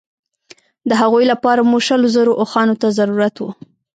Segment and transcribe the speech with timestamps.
[0.89, 3.49] د هغوی لپاره مو شلو زرو اوښانو ته ضرورت وو.